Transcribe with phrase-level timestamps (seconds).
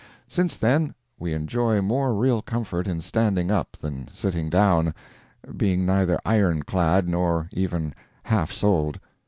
[0.27, 4.95] Since then we enjoy more real comfort in standing up than sitting down,
[5.55, 7.93] being neither iron clad nor even
[8.23, 8.99] half soled.